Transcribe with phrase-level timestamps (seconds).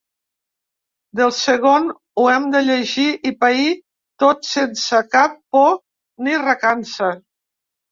[1.19, 1.85] Del segon
[2.21, 3.69] ho hem de llegir i pair
[4.25, 5.79] tot sense cap por
[6.27, 7.15] ni recança.